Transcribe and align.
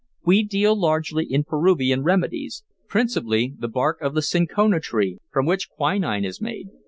We 0.25 0.41
deal 0.41 0.75
largely 0.75 1.31
in 1.31 1.43
Peruvian 1.43 2.01
remedies, 2.01 2.63
principally 2.87 3.53
the 3.59 3.67
bark 3.67 4.01
of 4.01 4.15
the 4.15 4.23
cinchona 4.23 4.79
tree, 4.79 5.19
from 5.31 5.45
which 5.45 5.69
quinine 5.69 6.25
is 6.25 6.41
made. 6.41 6.69